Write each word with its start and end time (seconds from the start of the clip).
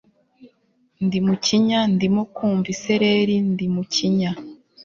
ndi 1.05 1.19
mukinya, 1.25 1.79
ndimo 1.93 2.21
kumva 2.35 2.67
isereri 2.75 3.35
ndi 3.51 3.65
mukinya 3.75 4.31